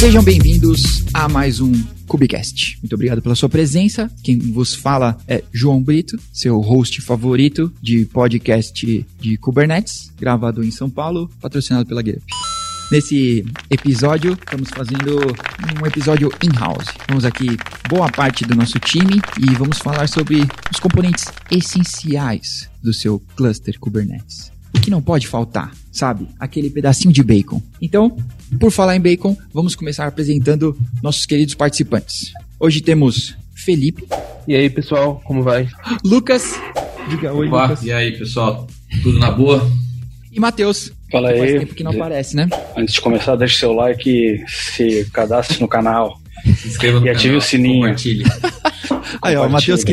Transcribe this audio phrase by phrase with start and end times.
[0.00, 1.72] Sejam bem-vindos a mais um
[2.06, 2.78] Cubicast.
[2.80, 4.10] Muito obrigado pela sua presença.
[4.22, 10.70] Quem vos fala é João Brito, seu host favorito de podcast de Kubernetes, gravado em
[10.70, 12.24] São Paulo, patrocinado pela GitHub.
[12.90, 15.18] Nesse episódio, estamos fazendo
[15.78, 16.88] um episódio in-house.
[17.06, 22.94] Vamos aqui boa parte do nosso time e vamos falar sobre os componentes essenciais do
[22.94, 24.50] seu cluster Kubernetes.
[24.74, 26.26] O que não pode faltar, sabe?
[26.38, 27.60] Aquele pedacinho de bacon.
[27.82, 28.16] Então,
[28.58, 32.32] por falar em bacon, vamos começar apresentando nossos queridos participantes.
[32.58, 34.04] Hoje temos Felipe.
[34.48, 35.68] E aí, pessoal, como vai?
[36.04, 36.54] Lucas.
[37.08, 37.82] Diga oi, Opa, Lucas.
[37.82, 38.66] e aí, pessoal?
[39.02, 39.70] Tudo na boa?
[40.32, 40.92] E Matheus.
[41.10, 41.58] Fala Faz aí.
[41.60, 42.48] tempo que não aparece, né?
[42.76, 46.20] Antes de começar, deixe seu like, se cadastre no canal.
[46.56, 47.80] Se inscreva no E canal, ative o sininho.
[47.82, 48.24] Compartilhe.
[49.22, 49.92] Aí, ó, o Matheus que.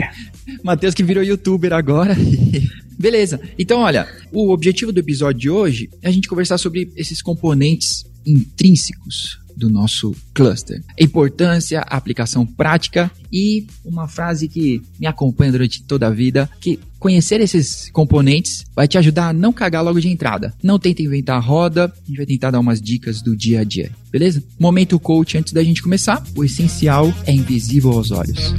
[0.63, 2.15] Matheus que virou youtuber agora.
[2.99, 3.39] Beleza.
[3.57, 8.03] Então, olha, o objetivo do episódio de hoje é a gente conversar sobre esses componentes
[8.27, 10.83] intrínsecos do nosso cluster.
[10.99, 16.47] A importância, a aplicação prática e uma frase que me acompanha durante toda a vida,
[16.61, 20.53] que conhecer esses componentes vai te ajudar a não cagar logo de entrada.
[20.61, 23.63] Não tenta inventar a roda, a gente vai tentar dar umas dicas do dia a
[23.63, 24.43] dia, beleza?
[24.59, 28.53] Momento coach antes da gente começar, o essencial é invisível aos olhos.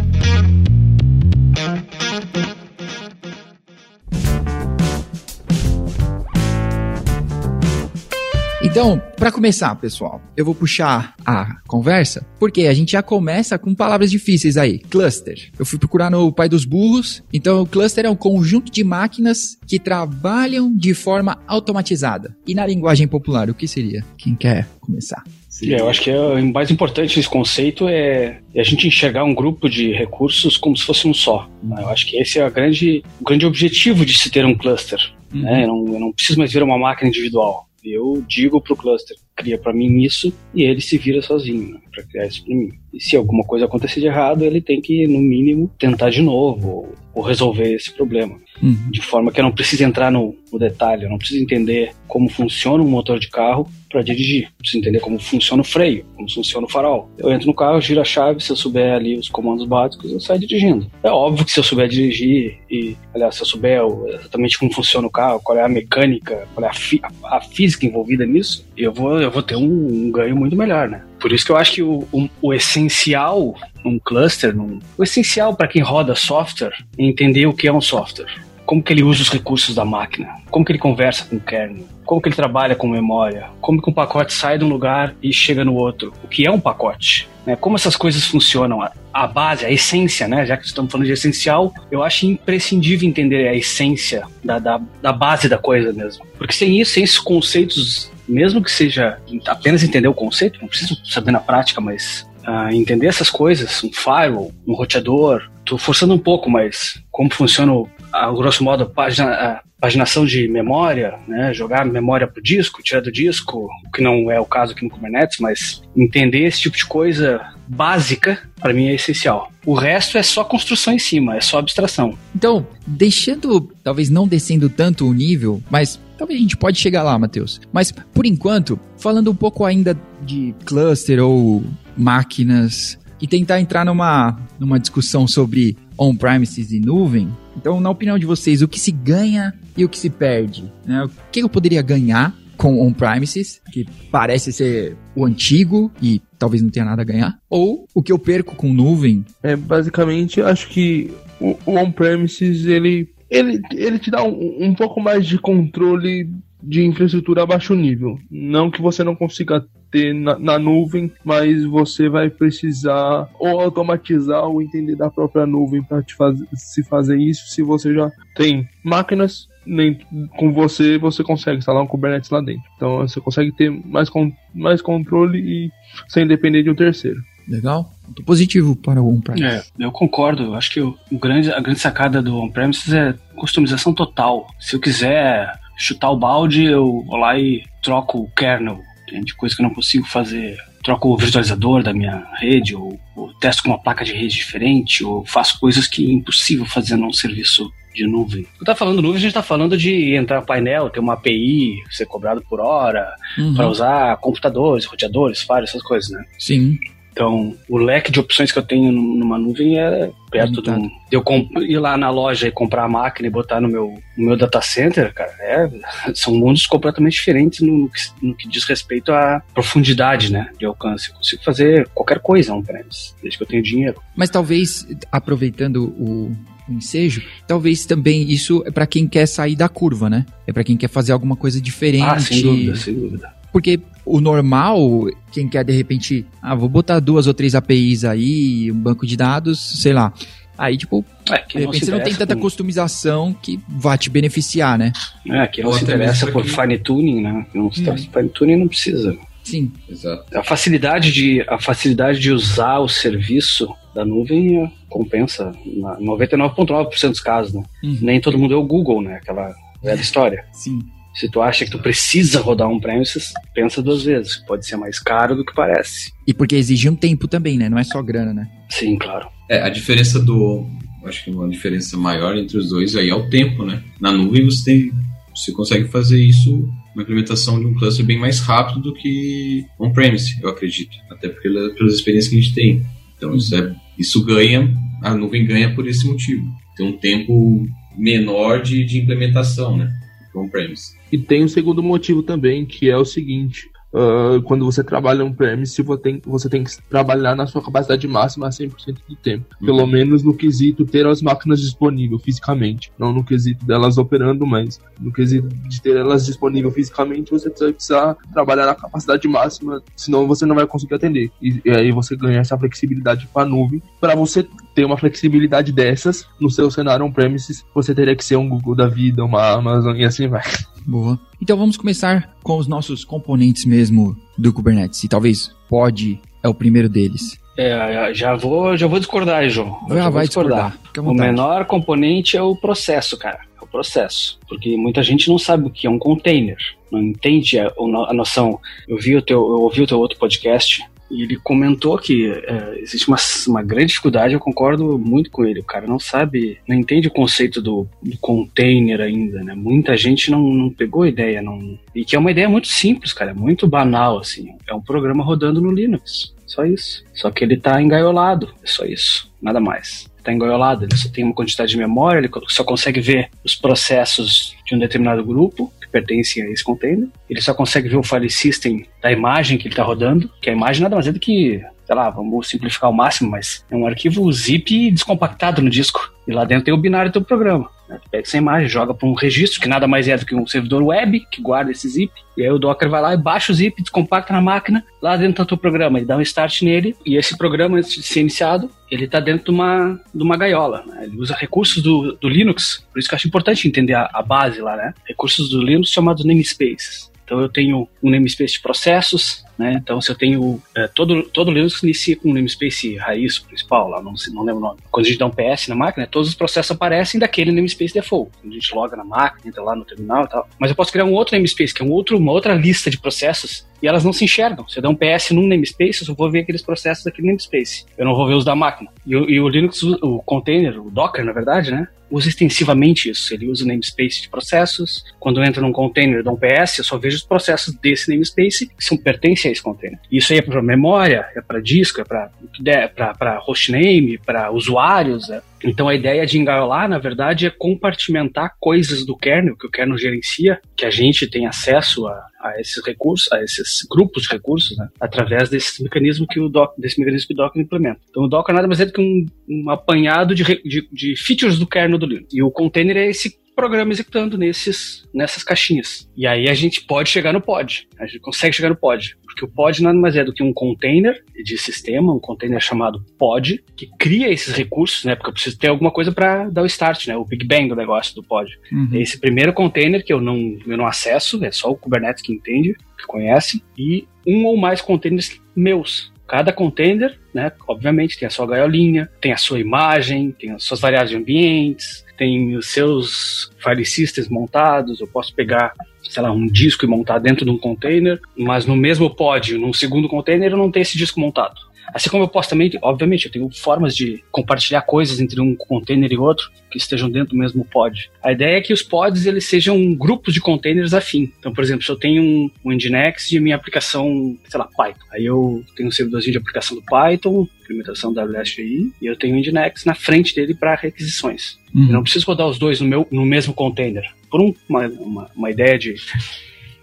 [8.70, 13.74] Então, para começar, pessoal, eu vou puxar a conversa, porque a gente já começa com
[13.74, 14.78] palavras difíceis aí.
[14.78, 15.50] Cluster.
[15.58, 17.22] Eu fui procurar no pai dos burros.
[17.32, 22.36] Então, o cluster é um conjunto de máquinas que trabalham de forma automatizada.
[22.46, 24.04] E na linguagem popular, o que seria?
[24.18, 25.24] Quem quer começar?
[25.62, 29.24] É, eu acho que é, o mais importante nesse conceito é, é a gente enxergar
[29.24, 31.48] um grupo de recursos como se fosse um só.
[31.62, 31.76] né?
[31.80, 35.00] Eu acho que esse é grande, o grande objetivo de se ter um cluster.
[35.32, 35.64] né?
[35.64, 37.67] Eu, não, eu não preciso mais ver uma máquina individual.
[37.84, 42.02] Eu digo pro cluster, cria para mim isso e ele se vira sozinho né, para
[42.04, 42.70] criar isso para mim.
[42.92, 46.68] E se alguma coisa acontecer de errado, ele tem que, no mínimo, tentar de novo
[46.68, 48.38] ou, ou resolver esse problema.
[48.60, 48.90] Uhum.
[48.90, 52.28] de forma que eu não precise entrar no, no detalhe, eu não preciso entender como
[52.28, 56.66] funciona um motor de carro para dirigir, preciso entender como funciona o freio, como funciona
[56.66, 57.10] o farol.
[57.18, 60.20] Eu entro no carro, giro a chave, se eu souber ali os comandos básicos, eu
[60.20, 60.90] saio dirigindo.
[61.02, 65.06] É óbvio que se eu souber dirigir e, aliás, se eu souber exatamente como funciona
[65.06, 68.92] o carro, qual é a mecânica, qual é a, fi- a física envolvida nisso, eu
[68.92, 71.02] vou, eu vou ter um, um ganho muito melhor, né?
[71.20, 75.54] Por isso que eu acho que o, o, o essencial num cluster, num, o essencial
[75.56, 78.30] para quem roda software é entender o que é um software
[78.68, 81.86] como que ele usa os recursos da máquina, como que ele conversa com o kernel,
[82.04, 85.32] como que ele trabalha com memória, como que um pacote sai de um lugar e
[85.32, 87.56] chega no outro, o que é um pacote, né?
[87.56, 90.44] como essas coisas funcionam, a, base, a essência, né?
[90.44, 95.12] já que estamos falando de essencial, eu acho imprescindível entender a essência da, da, da
[95.14, 100.08] base da coisa mesmo, porque sem isso, sem esses conceitos, mesmo que seja apenas entender
[100.08, 104.74] o conceito, não preciso saber na prática, mas ah, entender essas coisas, um firewall, um
[104.74, 109.62] roteador, tô forçando um pouco, mas como funciona, o- a grosso modo, a, pagina, a
[109.80, 114.40] paginação de memória, né, jogar memória pro disco, tirar do disco, o que não é
[114.40, 118.94] o caso aqui no Kubernetes, mas entender esse tipo de coisa básica, para mim é
[118.94, 119.52] essencial.
[119.64, 122.16] O resto é só construção em cima, é só abstração.
[122.34, 127.18] Então, deixando, talvez não descendo tanto o nível, mas talvez a gente pode chegar lá,
[127.18, 127.60] Matheus.
[127.72, 131.62] Mas, por enquanto, falando um pouco ainda de cluster ou
[131.96, 137.28] máquinas e tentar entrar numa, numa discussão sobre on-premises e nuvem.
[137.56, 140.64] Então, na opinião de vocês, o que se ganha e o que se perde?
[140.86, 141.04] né?
[141.04, 146.70] O que eu poderia ganhar com on-premises, que parece ser o antigo e talvez não
[146.70, 147.38] tenha nada a ganhar?
[147.48, 149.24] Ou o que eu perco com nuvem?
[149.42, 151.10] É, basicamente, acho que
[151.40, 156.28] o, on-premises, ele, ele, ele te dá um, um pouco mais de controle
[156.62, 158.18] de infraestrutura a baixo nível.
[158.30, 164.44] Não que você não consiga ter na, na nuvem, mas você vai precisar ou automatizar
[164.44, 167.48] ou entender da própria nuvem para faz, se fazer isso.
[167.48, 169.98] Se você já tem máquinas, nem
[170.36, 172.62] com você você consegue instalar um Kubernetes lá dentro.
[172.76, 175.70] Então você consegue ter mais, con mais controle e
[176.08, 177.20] sem depender de um terceiro.
[177.48, 177.90] Legal?
[178.04, 179.44] Ponto positivo para o on-premise.
[179.44, 180.54] É, eu concordo.
[180.54, 184.46] Acho que o, o grande, a grande sacada do on-premises é customização total.
[184.60, 188.80] Se eu quiser chutar o balde, eu vou lá e troco o kernel.
[189.08, 190.56] Tem de coisa que eu não consigo fazer.
[190.84, 195.04] Troco o virtualizador da minha rede, ou, ou testo com uma placa de rede diferente,
[195.04, 198.44] ou faço coisas que é impossível fazer num serviço de nuvem.
[198.56, 201.74] Quando tá falando nuvem, a gente tá falando de entrar no painel, ter uma API,
[201.90, 203.54] ser cobrado por hora, Uhum.
[203.54, 206.22] para usar computadores, roteadores, firewall, essas coisas, né?
[206.38, 206.78] Sim.
[207.12, 211.24] Então, o leque de opções que eu tenho numa nuvem é perto de, um, eu
[211.62, 214.60] ir lá na loja e comprar a máquina e botar no meu, no meu data
[214.60, 215.32] center, cara.
[215.40, 215.68] É,
[216.14, 220.64] são mundos completamente diferentes no, no, que, no, que, diz respeito à profundidade, né, de
[220.66, 221.10] alcance.
[221.10, 224.00] Eu consigo fazer qualquer coisa on-premise, desde que eu tenho dinheiro.
[224.14, 226.36] Mas talvez, aproveitando o,
[226.68, 230.26] o ensejo, talvez também isso é para quem quer sair da curva, né?
[230.46, 232.04] É para quem quer fazer alguma coisa diferente.
[232.04, 233.32] Ah, sem dúvida, sem dúvida.
[233.50, 238.70] Porque o normal, quem quer de repente, ah, vou botar duas ou três APIs aí,
[238.72, 240.12] um banco de dados, sei lá.
[240.56, 242.40] Aí, tipo, é, de repente você não tem tanta com...
[242.40, 244.92] customização que vai te beneficiar, né?
[245.30, 247.46] É, que não se interessa por fine tuning, né?
[247.54, 247.96] Não se hum.
[247.96, 249.16] fine tuning não precisa.
[249.44, 249.70] Sim.
[249.88, 250.36] Exato.
[250.36, 257.10] A facilidade de, a facilidade de usar o serviço da nuvem é, compensa na 99,9%
[257.10, 257.62] dos casos, né?
[257.82, 257.98] Uhum.
[258.02, 259.14] Nem todo mundo é o Google, né?
[259.14, 260.44] Aquela velha história.
[260.52, 260.80] Sim.
[261.18, 264.36] Se tu acha que tu precisa rodar um premises, pensa duas vezes.
[264.46, 266.12] Pode ser mais caro do que parece.
[266.24, 267.68] E porque exige um tempo também, né?
[267.68, 268.48] Não é só grana, né?
[268.70, 269.28] Sim, claro.
[269.50, 270.64] É, a diferença do.
[271.04, 273.82] Acho que uma diferença maior entre os dois aí é o tempo, né?
[274.00, 274.92] Na nuvem você tem.
[275.34, 280.38] Você consegue fazer isso, uma implementação de um cluster bem mais rápido do que on-premise,
[280.40, 280.96] eu acredito.
[281.10, 282.86] Até pela, pelas experiências que a gente tem.
[283.16, 286.44] Então isso, é, isso ganha, a nuvem ganha por esse motivo.
[286.76, 287.66] Tem um tempo
[287.96, 289.92] menor de, de implementação, né?
[290.34, 290.96] On-premise.
[291.10, 295.32] E tem um segundo motivo também, que é o seguinte: Uh, quando você trabalha um
[295.32, 299.46] premise, você tem, você tem que trabalhar na sua capacidade máxima 100% do tempo.
[299.60, 299.66] Uhum.
[299.66, 302.92] Pelo menos no quesito ter as máquinas disponíveis fisicamente.
[302.98, 307.72] Não no quesito delas operando, mas no quesito de ter elas disponíveis fisicamente, você vai
[307.72, 311.30] precisar trabalhar na capacidade máxima, senão você não vai conseguir atender.
[311.40, 313.82] E, e aí você ganha essa flexibilidade para a nuvem.
[314.00, 318.48] Para você ter uma flexibilidade dessas no seu cenário on-premises, você teria que ser um
[318.48, 320.42] Google da vida, uma Amazon e assim vai.
[320.88, 321.20] Boa.
[321.38, 325.04] Então vamos começar com os nossos componentes mesmo do Kubernetes.
[325.04, 327.38] E talvez pod é o primeiro deles.
[327.58, 329.78] É, já vou, já vou discordar aí, João.
[329.90, 330.78] Já, já vai discordar.
[330.82, 331.12] discordar.
[331.12, 333.40] O menor componente é o processo, cara.
[333.60, 334.38] É o processo.
[334.48, 336.56] Porque muita gente não sabe o que é um container.
[336.90, 337.70] Não entende a,
[338.08, 338.58] a noção.
[338.88, 342.78] Eu vi o teu, eu ouvi o teu outro podcast e ele comentou que é,
[342.80, 343.16] existe uma,
[343.48, 345.60] uma grande dificuldade, eu concordo muito com ele.
[345.60, 349.54] O cara não sabe, não entende o conceito do, do container ainda, né?
[349.54, 351.78] Muita gente não, não pegou a ideia, não.
[351.94, 354.54] E que é uma ideia muito simples, cara, muito banal, assim.
[354.66, 356.34] É um programa rodando no Linux.
[356.46, 357.04] Só isso.
[357.12, 358.52] Só que ele tá engaiolado.
[358.62, 359.30] É só isso.
[359.40, 360.08] Nada mais.
[360.22, 360.84] Tá engaiolado.
[360.84, 364.78] Ele só tem uma quantidade de memória, ele só consegue ver os processos de um
[364.78, 367.08] determinado grupo que pertencem a esse container.
[367.28, 370.52] Ele só consegue ver o file system da imagem que ele está rodando, que a
[370.52, 373.86] imagem nada mais é do que, sei lá, vamos simplificar ao máximo, mas é um
[373.86, 376.12] arquivo zip descompactado no disco.
[376.26, 377.70] E lá dentro tem o binário do programa.
[377.88, 377.98] Né?
[378.02, 380.46] Tu pega essa imagem, joga para um registro, que nada mais é do que um
[380.46, 382.12] servidor web que guarda esse zip.
[382.36, 385.44] E aí o Docker vai lá e baixa o zip, descompacta na máquina, lá dentro
[385.44, 385.98] do teu programa.
[385.98, 389.46] Ele dá um start nele, e esse programa, antes de ser iniciado, ele está dentro
[389.46, 390.84] de uma, de uma gaiola.
[390.86, 391.04] Né?
[391.04, 394.22] Ele usa recursos do, do Linux, por isso que eu acho importante entender a, a
[394.22, 394.94] base lá, né?
[395.06, 397.10] Recursos do Linux chamados namespaces.
[397.24, 399.74] Então eu tenho um namespace de processos, né?
[399.74, 404.00] Então se eu tenho é, todo todo Linux inicia com um namespace raiz principal, lá
[404.00, 404.80] não, não lembro o nome.
[404.90, 408.30] Quando a gente dá um PS na máquina, todos os processos aparecem daquele namespace default.
[408.44, 410.48] A gente loga na máquina, entra lá no terminal e tal.
[410.58, 412.98] Mas eu posso criar um outro namespace que é um outro, uma outra lista de
[412.98, 414.68] processos e elas não se enxergam.
[414.68, 417.84] Se eu der um PS num namespace, eu só vou ver aqueles processos daquele namespace.
[417.96, 418.90] Eu não vou ver os da máquina.
[419.06, 421.88] E, e o Linux, o container, o Docker, na verdade, né?
[422.10, 423.32] usa extensivamente isso.
[423.34, 425.04] Ele usa o namespace de processos.
[425.18, 428.84] Quando entra num container de um PS, eu só vejo os processos desse namespace que
[428.84, 429.98] são, pertencem a esse container.
[430.10, 435.30] Isso aí é para memória, é para disco, é para hostname, para usuários.
[435.30, 435.42] É.
[435.62, 439.98] Então a ideia de engaiolar, na verdade, é compartimentar coisas do kernel que o kernel
[439.98, 444.76] gerencia, que a gente tem acesso a, a esses recursos, a esses grupos de recursos,
[444.76, 448.00] né, através desse mecanismo que o Docker, desse mecanismo que o Docker implementa.
[448.10, 451.58] Então o Docker nada mais é do que um, um apanhado de, de, de features
[451.58, 452.32] do kernel do Linux.
[452.32, 456.08] E o container é esse programa executando nesses, nessas caixinhas.
[456.16, 457.88] E aí a gente pode chegar no pod.
[457.98, 459.18] A gente consegue chegar no pod.
[459.26, 463.04] Porque o pod nada mais é do que um container de sistema, um container chamado
[463.18, 465.16] pod, que cria esses recursos, né?
[465.16, 467.16] Porque eu preciso ter alguma coisa para dar o start, né?
[467.16, 468.56] O Big Bang do negócio do pod.
[468.70, 468.90] Uhum.
[468.92, 472.76] Esse primeiro container que eu não, eu não acesso, é só o Kubernetes que entende,
[472.96, 476.12] que conhece, e um ou mais containers meus.
[476.28, 480.80] Cada container, né, obviamente, tem a sua gaiolinha, tem a sua imagem, tem as suas
[480.80, 486.46] variáveis de ambientes, tem os seus file systems montados, eu posso pegar, sei lá, um
[486.46, 490.58] disco e montar dentro de um container, mas no mesmo pod, num segundo container, eu
[490.58, 491.67] não tenho esse disco montado.
[491.92, 496.12] Assim como eu posso também, obviamente, eu tenho formas de compartilhar coisas entre um container
[496.12, 498.10] e outro que estejam dentro do mesmo pod.
[498.22, 501.32] A ideia é que os pods eles sejam grupos de containers afim.
[501.38, 505.04] Então, por exemplo, se eu tenho um, um Nginx de minha aplicação, sei lá, Python,
[505.12, 509.36] aí eu tenho um servidorzinho de aplicação do Python, implementação da WSGI, e eu tenho
[509.36, 511.58] o Nginx na frente dele para requisições.
[511.74, 511.86] Uhum.
[511.86, 514.04] Eu não preciso rodar os dois no, meu, no mesmo container.
[514.30, 515.94] Por um, uma, uma, uma ideia de,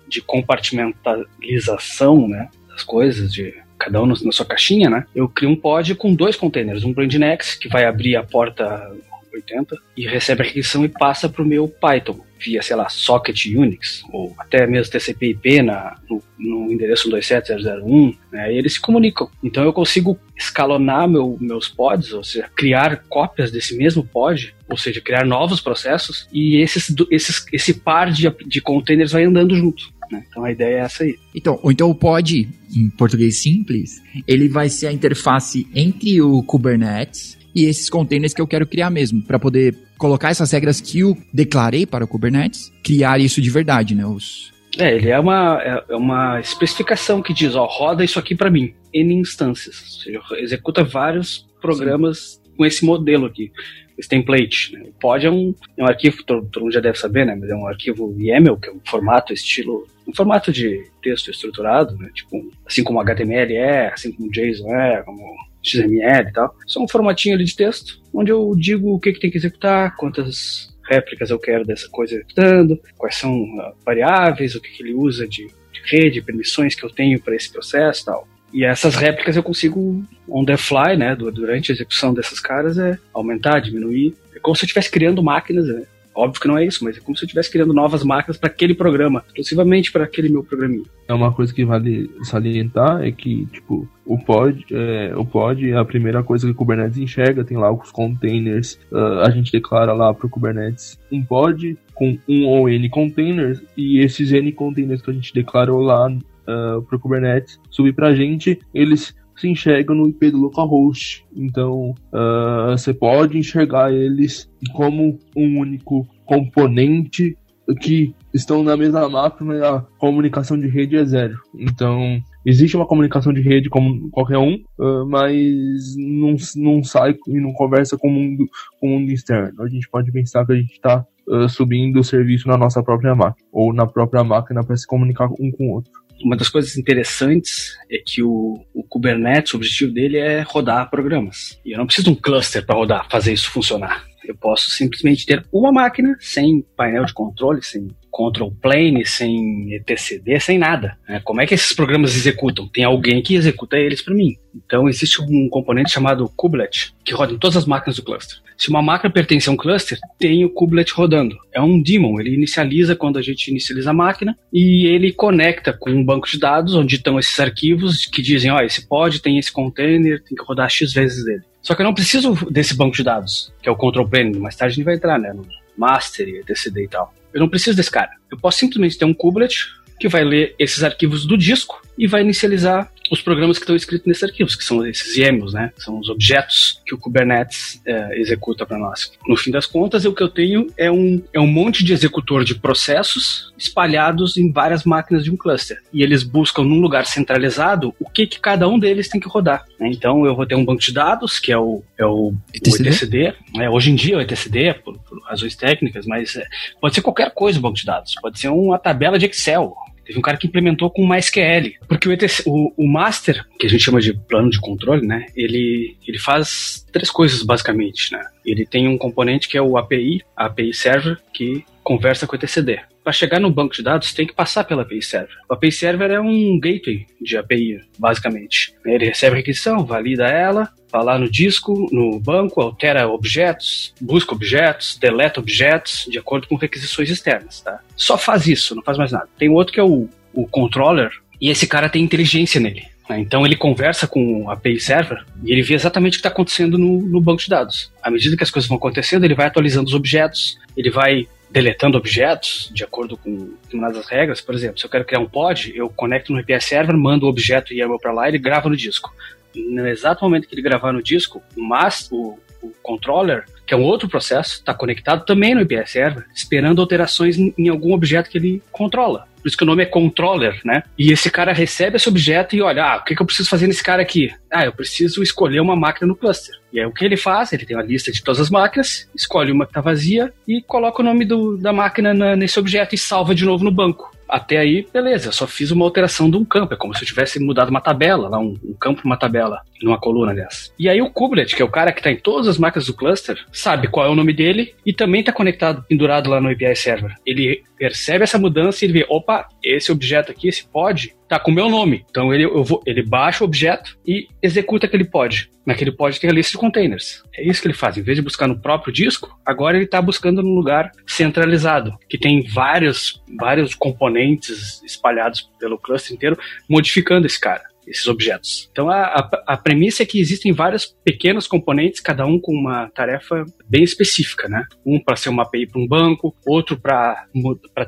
[0.07, 5.05] de compartimentalização né, das coisas, de cada um na sua caixinha, né?
[5.13, 8.91] Eu crio um pod com dois containers, um Nginx, que vai abrir a porta
[9.35, 13.45] 80 e recebe a requisição e passa para o meu Python via, sei lá, socket
[13.45, 19.29] Unix ou até mesmo TCP/IP na, no, no endereço 127.0.0.1, né, e eles se comunicam.
[19.43, 24.77] Então eu consigo escalonar meu, meus pods, ou seja, criar cópias desse mesmo pod, ou
[24.77, 29.93] seja, criar novos processos e esses, esses, esse par de, de containers vai andando junto.
[30.11, 30.23] Né?
[30.29, 31.15] Então a ideia é essa aí.
[31.33, 36.41] Então, ou então o pod, em português simples, ele vai ser a interface entre o
[36.43, 40.99] Kubernetes e esses containers que eu quero criar mesmo, para poder colocar essas regras que
[40.99, 44.05] eu declarei para o Kubernetes, criar isso de verdade, né?
[44.05, 44.53] Os...
[44.77, 48.51] É, ele é uma, é, é uma especificação que diz, ó, roda isso aqui para
[48.51, 52.51] mim, N instâncias, ou seja, executa vários programas Sim.
[52.57, 53.53] com esse modelo aqui,
[53.97, 54.73] esse template.
[54.73, 54.83] Né?
[54.89, 57.37] O pod é um, é um arquivo, todo, todo mundo já deve saber, né?
[57.39, 61.97] Mas é um arquivo YAML, que é um formato estilo um formato de texto estruturado,
[61.97, 62.09] né?
[62.13, 65.21] Tipo, assim como HTML é, assim como JSON é, como
[65.63, 66.55] XML e tal.
[66.65, 69.95] Só um formatinho ali de texto, onde eu digo o que, que tem que executar,
[69.95, 74.93] quantas réplicas eu quero dessa coisa executando, quais são uh, variáveis, o que, que ele
[74.93, 78.27] usa de, de rede, permissões que eu tenho para esse processo e tal.
[78.53, 82.97] E essas réplicas eu consigo, on the fly, né, durante a execução dessas caras, é
[83.13, 84.15] aumentar, diminuir.
[84.33, 85.83] É como se eu estivesse criando máquinas, né?
[86.15, 88.49] Óbvio que não é isso, mas é como se eu estivesse criando novas máquinas para
[88.49, 90.85] aquele programa, exclusivamente para aquele meu programinha.
[91.07, 95.75] É uma coisa que vale salientar é que, tipo, o pod, é, o pod é
[95.75, 99.91] a primeira coisa que o Kubernetes enxerga, tem lá os containers, uh, a gente declara
[99.93, 105.01] lá para o Kubernetes um pod com um ou N containers, e esses N containers
[105.01, 109.47] que a gente declarou lá uh, para o Kubernetes subir para a gente, eles se
[109.47, 111.25] enxergam no IP do localhost.
[111.35, 117.37] Então, uh, você pode enxergar eles como um único componente
[117.81, 121.37] que estão na mesma máquina e a comunicação de rede é zero.
[121.57, 127.39] Então, existe uma comunicação de rede como qualquer um, uh, mas não, não sai e
[127.39, 128.45] não conversa com o mundo,
[128.79, 129.63] com o mundo externo.
[129.63, 133.15] A gente pode pensar que a gente está uh, subindo o serviço na nossa própria
[133.15, 136.77] máquina, ou na própria máquina para se comunicar um com o outro uma das coisas
[136.77, 141.59] interessantes é que o, o, Kubernetes, o objetivo dele é rodar programas.
[141.65, 144.03] E eu não preciso de um cluster para rodar, fazer isso funcionar.
[144.23, 150.39] Eu posso simplesmente ter uma máquina sem painel de controle, sem control plane, sem etcd,
[150.39, 150.97] sem nada.
[151.05, 151.19] Né?
[151.21, 152.65] Como é que esses programas executam?
[152.65, 154.37] Tem alguém que executa eles para mim.
[154.55, 158.37] Então existe um componente chamado kubelet que roda em todas as máquinas do cluster.
[158.57, 161.35] Se uma máquina pertence a um cluster, tem o kubelet rodando.
[161.53, 165.89] É um daemon, ele inicializa quando a gente inicializa a máquina e ele conecta com
[165.89, 169.37] um banco de dados onde estão esses arquivos que dizem, ó, oh, esse pod tem
[169.37, 171.41] esse container, tem que rodar X vezes dele.
[171.61, 174.39] Só que eu não preciso desse banco de dados, que é o control plane.
[174.39, 175.45] Mais tarde a gente vai entrar, né, no
[175.77, 177.13] master etcd e tal.
[177.35, 178.11] Eu não preciso desse cara.
[178.31, 179.67] Eu posso simplesmente ter um kubelet
[179.99, 184.07] que vai ler esses arquivos do disco e vai inicializar os programas que estão escritos
[184.07, 185.71] nesses arquivos, que são esses YAMLs, né?
[185.77, 189.11] São os objetos que o Kubernetes é, executa para nós.
[189.27, 192.43] No fim das contas, o que eu tenho é um, é um monte de executor
[192.43, 195.81] de processos espalhados em várias máquinas de um cluster.
[195.93, 199.65] E eles buscam num lugar centralizado o que, que cada um deles tem que rodar.
[199.79, 199.89] Né?
[199.91, 202.89] Então, eu vou ter um banco de dados, que é o, é o, ETCD.
[202.89, 203.33] O ETCD.
[203.59, 206.45] É, hoje em dia, o ETCD, por, por razões técnicas, mas é,
[206.81, 208.15] pode ser qualquer coisa o banco de dados.
[208.21, 211.73] Pode ser uma tabela de Excel, Teve um cara que implementou com MySQL.
[211.87, 215.25] Porque o, ETC, o, o, master, que a gente chama de plano de controle, né?
[215.35, 218.21] Ele, ele faz três coisas basicamente, né?
[218.45, 222.81] Ele tem um componente que é o API, API Server, que conversa com o etcd.
[223.03, 225.35] Para chegar no banco de dados, tem que passar pela API Server.
[225.49, 228.73] O API Server é um gateway de API, basicamente.
[228.83, 234.33] Ele recebe a requisição, valida ela, vai lá no disco, no banco, altera objetos, busca
[234.33, 237.79] objetos, deleta objetos, de acordo com requisições externas, tá?
[237.97, 239.27] Só faz isso, não faz mais nada.
[239.37, 241.11] Tem outro que é o, o controller,
[241.41, 242.83] e esse cara tem inteligência nele.
[243.09, 243.19] Né?
[243.19, 246.77] Então ele conversa com o API Server e ele vê exatamente o que está acontecendo
[246.77, 247.91] no, no, banco de dados.
[248.01, 251.97] À medida que as coisas vão acontecendo, ele vai atualizando os objetos, ele vai deletando
[251.97, 254.41] objetos de acordo com determinadas regras.
[254.41, 257.29] Por exemplo, se eu quero criar um pod, eu conecto no API Server, mando o
[257.29, 259.13] objeto YAML para lá e ele grava no disco.
[259.55, 263.83] No exato momento que ele gravar no disco, mas o, o controller, que é um
[263.83, 268.61] outro processo, está conectado também no API Server, esperando alterações em algum objeto que ele
[268.71, 269.27] controla.
[269.45, 270.81] Por isso que o nome é controller, né?
[270.97, 273.67] E esse cara recebe esse objeto e olha, ah, o que, que eu preciso fazer
[273.67, 274.33] nesse cara aqui?
[274.51, 276.55] Ah, eu preciso escolher uma máquina no cluster.
[276.73, 277.53] E aí o que ele faz?
[277.53, 280.99] Ele tem uma lista de todas as máquinas, escolhe uma que está vazia e coloca
[280.99, 284.14] o nome do, da máquina na, nesse objeto e salva de novo no banco.
[284.27, 286.73] Até aí, beleza, só fiz uma alteração de um campo.
[286.73, 289.99] É como se eu tivesse mudado uma tabela, lá, um, um campo uma tabela, numa
[289.99, 290.73] coluna, aliás.
[290.79, 292.93] E aí o Kubelet, que é o cara que está em todas as máquinas do
[292.93, 296.75] cluster, sabe qual é o nome dele e também está conectado, pendurado lá no API
[296.75, 297.13] Server.
[297.25, 301.51] Ele percebe essa mudança e ele vê, opa, esse objeto aqui, esse pod, tá com
[301.51, 302.05] o meu nome.
[302.09, 305.49] Então ele, eu vou, ele baixa o objeto e executa aquele pod.
[305.65, 307.23] Naquele pod tem a lista de containers.
[307.35, 307.97] É isso que ele faz.
[307.97, 312.17] Em vez de buscar no próprio disco, agora ele está buscando num lugar centralizado, que
[312.17, 316.37] tem vários, vários componentes espalhados pelo cluster inteiro,
[316.69, 318.69] modificando esse cara esses objetos.
[318.71, 322.89] Então a, a, a, premissa é que existem vários pequenos componentes, cada um com uma
[322.89, 324.63] tarefa bem específica, né?
[324.85, 327.25] Um para ser uma API para um banco, outro para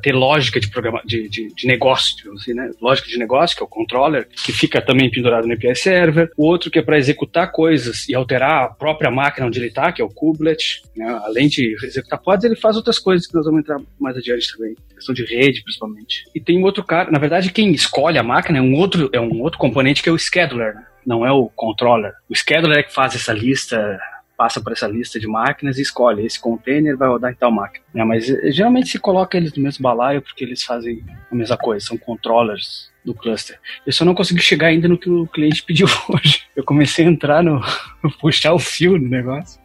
[0.01, 2.71] ter lógica de programa de, de, de negócio, assim, né?
[2.81, 6.45] Lógica de negócio, que é o controller, que fica também pendurado no API server, o
[6.45, 10.01] outro que é para executar coisas e alterar a própria máquina onde ele está, que
[10.01, 11.07] é o kubelet, né?
[11.23, 14.75] Além de executar pods, ele faz outras coisas que nós vamos entrar mais adiante também,
[14.95, 16.23] questão de rede principalmente.
[16.33, 19.19] E tem um outro cara, na verdade quem escolhe a máquina é um outro é
[19.19, 20.85] um outro componente componente que é o scheduler, né?
[21.05, 22.13] não é o controller.
[22.29, 23.99] O scheduler é que faz essa lista,
[24.37, 27.85] passa por essa lista de máquinas e escolhe esse container vai rodar em tal máquina.
[27.93, 28.03] Né?
[28.03, 31.85] Mas eh, geralmente se coloca eles no mesmo balaio porque eles fazem a mesma coisa,
[31.85, 33.57] são controllers do cluster.
[33.85, 36.41] Eu só não consegui chegar ainda no que o cliente pediu hoje.
[36.55, 37.61] Eu comecei a entrar no.
[38.19, 39.61] puxar o fio do negócio.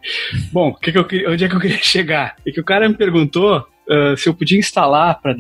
[0.53, 2.37] Bom, que que eu, onde é que eu queria chegar?
[2.47, 5.35] E que o cara me perguntou uh, se eu podia instalar para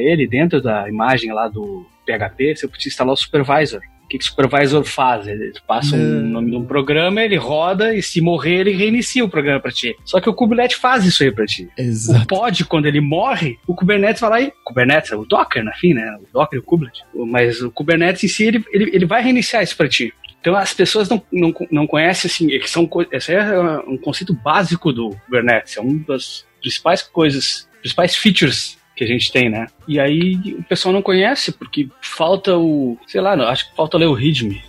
[0.00, 3.80] ele, dentro da imagem lá do PHP, se eu podia instalar o supervisor.
[4.06, 5.26] O que, que o supervisor faz?
[5.26, 9.28] Ele passa um nome de um programa, ele roda e se morrer, ele reinicia o
[9.28, 9.96] programa para ti.
[10.04, 11.68] Só que o Kubernetes faz isso aí para ti.
[11.76, 12.22] Exato.
[12.22, 14.52] O pod, quando ele morre, o Kubernetes vai lá e.
[14.64, 16.18] Kubernetes é o Docker, na fim, né?
[16.20, 17.02] O Docker e o Kubernetes.
[17.12, 20.14] Mas o Kubernetes em si, ele, ele, ele vai reiniciar isso para ti.
[20.40, 23.58] Então as pessoas não, não, não conhecem assim, é que são, esse é
[23.88, 29.30] um conceito básico do Kubernetes, é uma das principais coisas, principais features que a gente
[29.30, 29.66] tem, né?
[29.86, 34.06] E aí o pessoal não conhece porque falta o, sei lá, acho que falta ler
[34.06, 34.62] o README.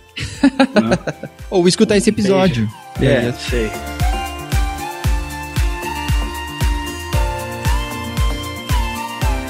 [0.74, 1.30] né?
[1.50, 2.68] Ou escutar esse episódio.
[3.00, 3.70] É, sei.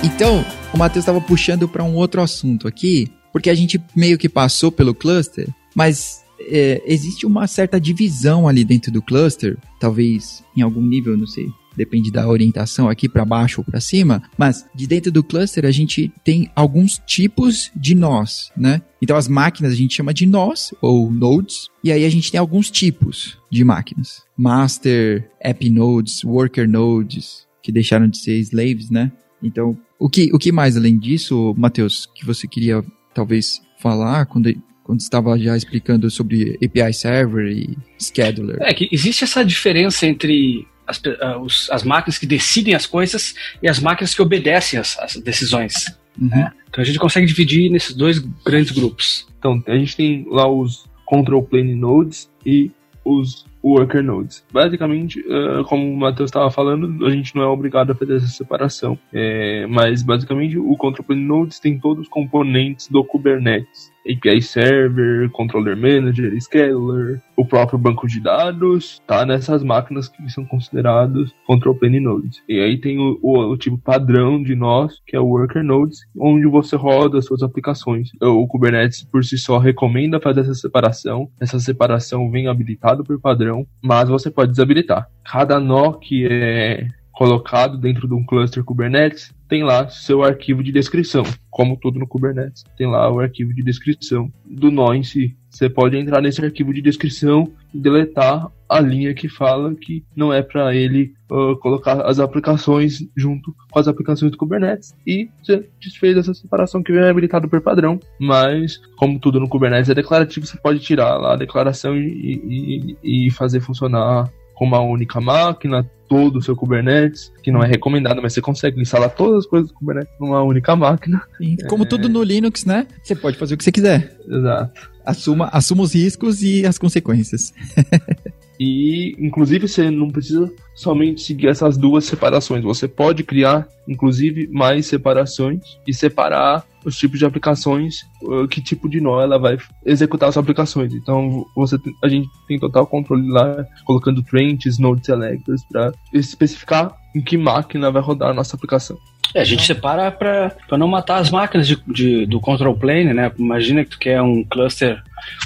[0.04, 4.28] Então, o Matheus estava puxando para um outro assunto aqui, porque a gente meio que
[4.28, 10.62] passou pelo cluster, mas é, existe uma certa divisão ali dentro do cluster, talvez em
[10.62, 14.86] algum nível, não sei, depende da orientação aqui para baixo ou para cima, mas de
[14.86, 18.82] dentro do cluster a gente tem alguns tipos de nós, né?
[19.00, 22.38] Então as máquinas a gente chama de nós ou nodes, e aí a gente tem
[22.38, 24.22] alguns tipos de máquinas.
[24.36, 29.12] Master, app nodes, worker nodes, que deixaram de ser slaves, né?
[29.42, 34.52] Então, o que, o que mais além disso, Matheus, que você queria talvez falar quando,
[34.82, 38.58] quando estava já explicando sobre API Server e Scheduler?
[38.60, 43.34] É que existe essa diferença entre as, uh, os, as máquinas que decidem as coisas
[43.62, 45.74] e as máquinas que obedecem as, as decisões.
[46.20, 46.28] Uhum.
[46.28, 46.52] Né?
[46.68, 49.26] Então a gente consegue dividir nesses dois grandes grupos.
[49.38, 52.70] Então a gente tem lá os control plane nodes e
[53.04, 54.44] os worker nodes.
[54.52, 58.26] Basicamente, uh, como o Matheus estava falando, a gente não é obrigado a fazer essa
[58.28, 58.98] separação.
[59.12, 63.90] É, mas basicamente o control plane nodes tem todos os componentes do Kubernetes.
[64.06, 70.44] API Server, Controller Manager, Scheduler, o próprio banco de dados, tá nessas máquinas que são
[70.44, 72.42] considerados Control Plane Nodes.
[72.48, 76.00] E aí tem o, o, o, tipo padrão de nós, que é o Worker Nodes,
[76.16, 78.10] onde você roda as suas aplicações.
[78.20, 81.30] O Kubernetes por si só recomenda fazer essa separação.
[81.40, 85.08] Essa separação vem habilitada por padrão, mas você pode desabilitar.
[85.24, 90.70] Cada nó que é colocado dentro de um cluster Kubernetes, tem lá seu arquivo de
[90.70, 92.62] descrição, como tudo no Kubernetes.
[92.76, 95.36] Tem lá o arquivo de descrição do nó em si.
[95.50, 100.32] Você pode entrar nesse arquivo de descrição e deletar a linha que fala que não
[100.32, 104.94] é para ele uh, colocar as aplicações junto com as aplicações do Kubernetes.
[105.04, 107.98] E você desfez essa separação que vem habilitado por padrão.
[108.20, 113.26] Mas, como tudo no Kubernetes é declarativo, você pode tirar lá a declaração e, e,
[113.26, 118.20] e fazer funcionar com uma única máquina, todo o seu Kubernetes, que não é recomendado,
[118.20, 121.22] mas você consegue instalar todas as coisas do Kubernetes numa única máquina.
[121.38, 121.86] Sim, como é...
[121.86, 122.88] tudo no Linux, né?
[123.00, 124.16] Você pode fazer o que você quiser.
[124.28, 124.90] Exato.
[125.06, 127.54] Assuma, assuma os riscos e as consequências.
[128.58, 132.64] E, inclusive, você não precisa somente seguir essas duas separações.
[132.64, 138.88] Você pode criar, inclusive, mais separações e separar os tipos de aplicações, uh, que tipo
[138.88, 140.92] de nó ela vai executar as aplicações.
[140.94, 147.20] Então, você, a gente tem total controle lá, colocando trains, node selectors, para especificar em
[147.20, 148.98] que máquina vai rodar a nossa aplicação.
[149.34, 153.30] É, a gente separa para não matar as máquinas de, de, do control plane, né?
[153.38, 155.02] Imagina que tu quer um cluster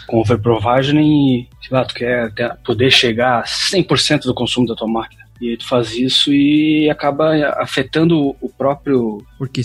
[0.06, 4.74] com overprovisioning e, sei lá, tu quer ter, poder chegar a 100% do consumo da
[4.74, 5.21] tua máquina.
[5.42, 9.18] E tu faz isso e acaba afetando o próprio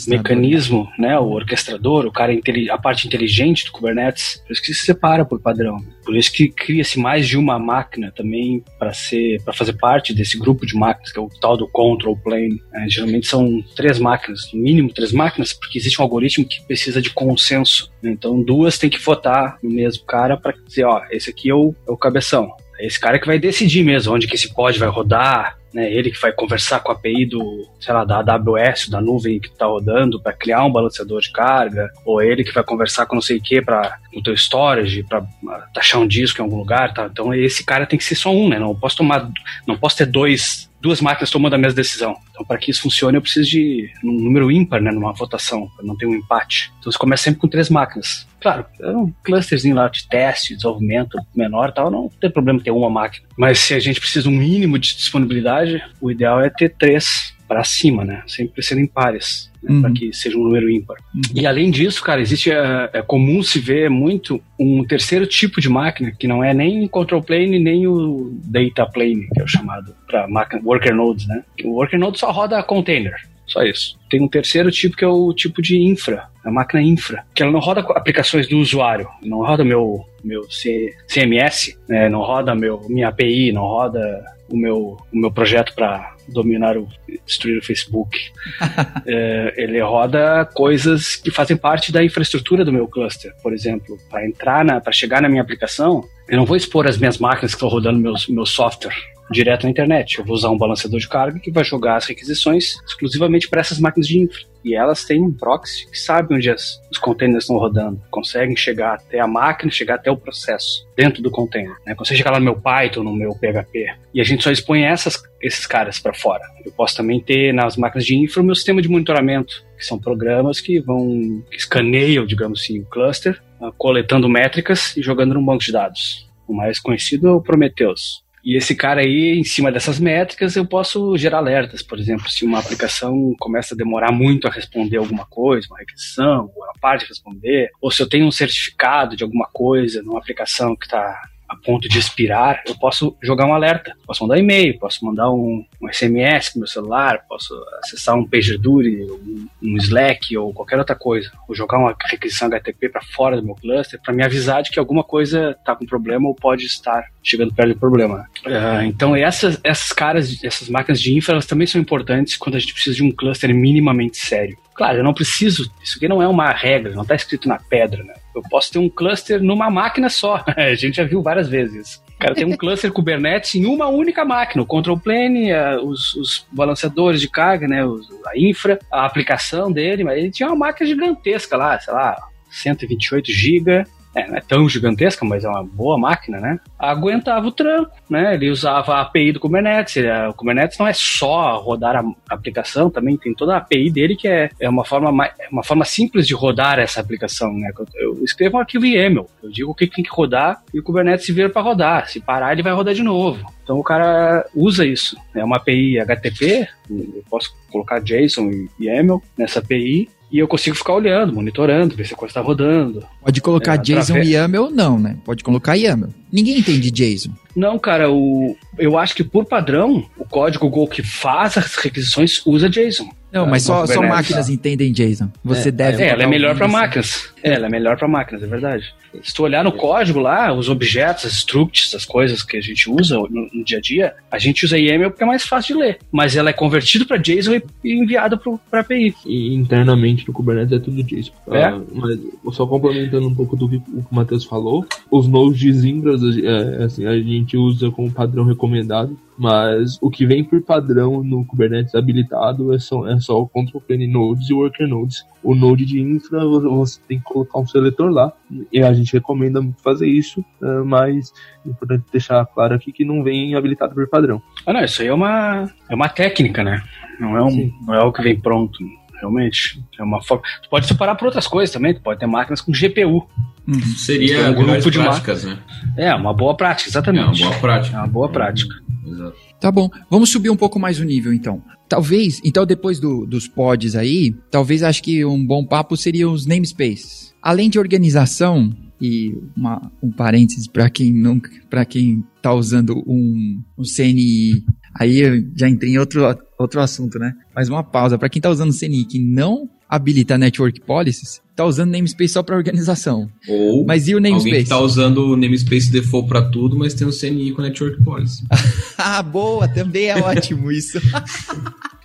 [0.08, 1.20] mecanismo, né?
[1.20, 2.34] O orquestrador, o cara
[2.72, 4.42] a parte inteligente do Kubernetes.
[4.48, 5.78] Por isso que se separa por padrão.
[6.04, 10.40] Por isso que cria-se mais de uma máquina também para ser, para fazer parte desse
[10.40, 12.60] grupo de máquinas que é o tal do control plane.
[12.72, 12.88] Né?
[12.90, 17.12] Geralmente são três máquinas, no mínimo três máquinas, porque existe um algoritmo que precisa de
[17.12, 17.92] consenso.
[18.02, 18.10] Né?
[18.10, 21.76] Então duas tem que votar no mesmo cara para dizer, ó, esse aqui é o,
[21.88, 22.52] é o cabeção.
[22.80, 25.94] É esse cara que vai decidir mesmo onde que esse pod vai rodar, né?
[25.94, 29.50] Ele que vai conversar com a API do, sei lá, da AWS, da nuvem que
[29.50, 33.22] está rodando para criar um balanceador de carga, ou ele que vai conversar com não
[33.22, 35.24] sei o que para o teu storage, para
[35.72, 37.08] taxar um disco em algum lugar, tá?
[37.12, 38.58] Então esse cara tem que ser só um, né?
[38.58, 39.30] Não posso tomar,
[39.68, 42.16] não posso ter dois duas máquinas tomando a mesma decisão.
[42.32, 45.84] Então, para que isso funcione, eu preciso de um número ímpar, né, numa votação, para
[45.86, 46.72] não ter um empate.
[46.80, 48.27] Então, você começa sempre com três máquinas.
[48.40, 52.90] Claro, é um clusterzinho lá de teste, desenvolvimento menor tal, não tem problema ter uma
[52.90, 53.28] máquina.
[53.38, 57.64] Mas se a gente precisa um mínimo de disponibilidade, o ideal é ter três para
[57.64, 58.24] cima, né?
[58.28, 59.74] Sempre sendo em pares, né?
[59.74, 59.82] uhum.
[59.82, 60.98] para que seja um número ímpar.
[61.16, 61.22] Uhum.
[61.34, 65.70] E além disso, cara, existe é, é, comum se ver muito um terceiro tipo de
[65.70, 69.96] máquina que não é nem control plane nem o data plane, que é o chamado
[70.06, 71.44] para máquina worker nodes, né?
[71.64, 73.16] O worker node só roda container.
[73.48, 73.98] Só isso.
[74.10, 77.52] Tem um terceiro tipo que é o tipo de infra, a máquina infra, que ela
[77.52, 82.82] não roda aplicações do usuário, não roda meu meu C, CMS, né, não roda meu
[82.90, 86.88] minha API, não roda o meu o meu projeto para dominar o
[87.26, 88.18] destruir o Facebook.
[89.08, 94.26] é, ele roda coisas que fazem parte da infraestrutura do meu cluster, por exemplo, para
[94.26, 97.58] entrar na para chegar na minha aplicação, eu não vou expor as minhas máquinas que
[97.58, 98.96] estão rodando meus meu software
[99.32, 100.20] direto na internet.
[100.20, 103.80] Eu vou usar um balanceador de carga que vai jogar as requisições exclusivamente para essas
[103.80, 104.42] máquinas de infra.
[104.64, 108.96] E elas têm um proxy que sabe onde as, os containers estão rodando, conseguem chegar
[108.96, 111.74] até a máquina, chegar até o processo dentro do container.
[111.86, 111.96] Né?
[111.96, 113.88] Consegue chegar lá no meu Python, no meu PHP.
[114.14, 116.44] E a gente só expõe essas, esses caras para fora.
[116.66, 119.98] Eu posso também ter nas máquinas de infra o meu sistema de monitoramento, que são
[119.98, 125.46] programas que vão que escaneiam, digamos assim, o cluster, uh, coletando métricas e jogando num
[125.46, 126.28] banco de dados.
[126.48, 128.27] O mais conhecido é o Prometheus.
[128.48, 131.82] E esse cara aí, em cima dessas métricas, eu posso gerar alertas.
[131.84, 136.50] Por exemplo, se uma aplicação começa a demorar muito a responder alguma coisa, uma requisição,
[136.56, 140.18] ou ela para de responder, ou se eu tenho um certificado de alguma coisa numa
[140.18, 143.94] aplicação que está a ponto de expirar, eu posso jogar um alerta.
[144.06, 148.28] Posso mandar um e-mail, posso mandar um, um SMS pro meu celular, posso acessar um
[148.28, 151.32] PagerDuty, um, um Slack ou qualquer outra coisa.
[151.48, 154.80] Ou jogar uma requisição HTTP para fora do meu cluster para me avisar de que
[154.80, 158.28] alguma coisa está com problema ou pode estar chegando perto do problema.
[158.46, 162.60] Uh, então essas, essas caras, essas máquinas de infra, elas também são importantes quando a
[162.60, 164.58] gente precisa de um cluster minimamente sério.
[164.78, 168.04] Claro, eu não preciso, isso aqui não é uma regra, não está escrito na pedra,
[168.04, 168.14] né?
[168.36, 170.46] Eu posso ter um cluster numa máquina só.
[170.56, 171.96] a gente já viu várias vezes.
[172.16, 175.52] O cara tem um cluster Kubernetes em uma única máquina, o control plane,
[175.84, 180.56] os, os, balanceadores de carga, né, a infra, a aplicação dele, mas ele tinha uma
[180.56, 182.16] máquina gigantesca lá, sei lá,
[182.50, 183.84] 128 GB,
[184.18, 186.60] é, não é tão gigantesca, mas é uma boa máquina, né?
[186.78, 188.34] Aguentava o tranco, né?
[188.34, 190.04] Ele usava a API do Kubernetes.
[190.30, 192.04] O Kubernetes não é só rodar a
[192.34, 195.86] aplicação, também tem toda a API dele que é, é uma, forma é uma forma
[195.86, 197.70] simples de rodar essa aplicação, né?
[197.96, 201.26] Eu escrevo um arquivo YAML, eu digo o que tem que rodar e o Kubernetes
[201.26, 202.10] se vira para rodar.
[202.10, 203.46] Se parar, ele vai rodar de novo.
[203.64, 205.16] Então o cara usa isso.
[205.36, 210.76] É uma API HTTP, eu posso colocar JSON e YAML nessa API e eu consigo
[210.76, 213.06] ficar olhando, monitorando, ver se a coisa está rodando.
[213.22, 214.30] Pode colocar é, JSON através...
[214.30, 215.18] YAML não, né?
[215.24, 216.10] Pode colocar YAML.
[216.32, 217.32] Ninguém entende JSON.
[217.56, 222.46] Não, cara, o, eu acho que por padrão, o código Go que faz as requisições
[222.46, 223.10] usa JSON.
[223.46, 225.30] Não, mas só, só máquinas entendem JSON.
[225.44, 226.04] Você é, deve.
[226.04, 227.30] É, ela é melhor para máquinas.
[227.44, 228.94] É, ela é melhor para máquinas, é verdade.
[229.22, 232.90] Se tu olhar no código lá, os objetos, as structs, as coisas que a gente
[232.90, 235.84] usa no, no, dia a dia, a gente usa YAML porque é mais fácil de
[235.84, 236.00] ler.
[236.12, 239.16] Mas ela é convertida para JSON e, e enviada para API.
[239.26, 241.34] E internamente no Kubernetes é tudo JSON.
[241.52, 241.64] É?
[241.64, 242.20] Ah, mas
[242.56, 247.06] só complementando um pouco do que o Matheus falou, os nodes de Zimbras, é, assim,
[247.06, 252.74] a gente usa como padrão recomendado mas o que vem por padrão no Kubernetes habilitado
[252.74, 255.26] é só, é só o control plane nodes e worker nodes.
[255.44, 258.34] O node de infra você tem que colocar um seletor lá
[258.72, 261.32] e a gente recomenda fazer isso, é, mas
[261.66, 264.42] é importante deixar claro aqui que não vem habilitado por padrão.
[264.66, 266.84] Ah, não, isso aí é uma, é uma técnica, né?
[267.20, 268.80] Não é, um, não é algo que vem pronto
[269.18, 269.84] realmente.
[270.00, 270.44] É uma forma.
[270.62, 271.94] Tu pode separar por outras coisas também.
[271.94, 273.28] Tu pode ter máquinas com GPU.
[273.68, 273.82] Uhum.
[273.98, 275.60] Seria um grupo de práticas, né?
[275.98, 277.42] É, uma boa prática, exatamente.
[277.42, 277.96] É uma boa prática.
[277.96, 278.76] É uma boa prática.
[279.04, 279.14] Uhum.
[279.14, 279.36] Exato.
[279.60, 281.62] Tá bom, vamos subir um pouco mais o nível então.
[281.90, 286.46] Talvez, então depois do, dos pods aí, talvez acho que um bom papo seria os
[286.46, 287.34] namespaces.
[287.42, 293.62] Além de organização, e uma, um parênteses para quem nunca, para quem tá usando um,
[293.78, 296.24] um CNI, aí eu já entrei em outro,
[296.58, 297.34] outro assunto, né?
[297.56, 301.92] Mas uma pausa, para quem tá usando CNI que não habilita Network Policies, tá usando
[301.92, 303.28] namespace só para organização.
[303.48, 304.48] Ou mas e o namespace?
[304.48, 308.02] alguém que tá usando o namespace default para tudo, mas tem um CNI com Network
[308.04, 308.46] Policy.
[308.96, 311.00] ah, boa, também é ótimo isso.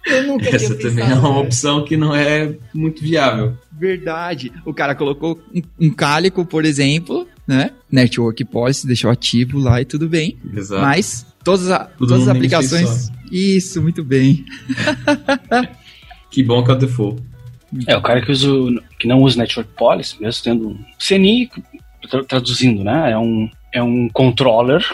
[0.07, 3.55] Eu nunca Essa também é uma opção que não é muito viável.
[3.79, 4.51] Verdade.
[4.65, 7.73] O cara colocou um, um cálico, por exemplo, né?
[7.91, 10.38] Network Policy, deixou ativo lá e tudo bem.
[10.57, 10.81] Exato.
[10.81, 13.11] Mas todas, a, todas as aplicações.
[13.31, 14.45] Isso, muito bem.
[16.31, 17.23] que bom que é o default.
[17.87, 18.49] É, o cara que, usa,
[18.99, 21.51] que não usa Network Policy, mesmo tendo um CNI,
[22.29, 23.13] traduzindo, né?
[23.13, 24.85] É um, é um controller,